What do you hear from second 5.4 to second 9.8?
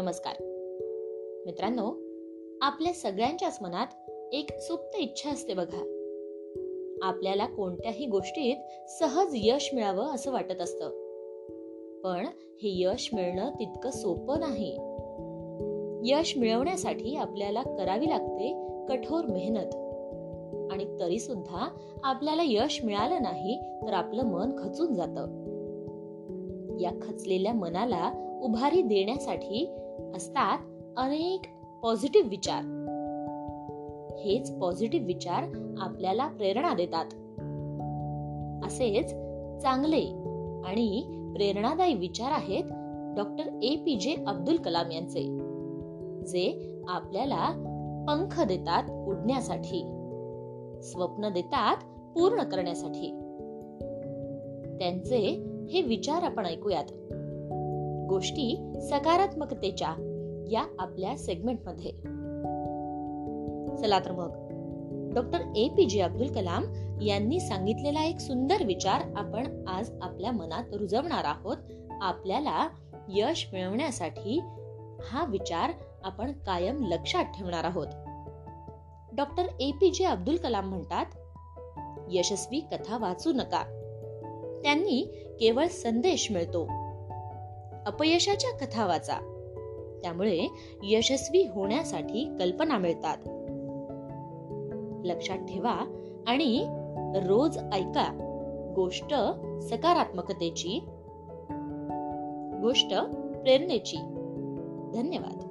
बघा. आपल्याला कोणत्याही गोष्टीत सहज यश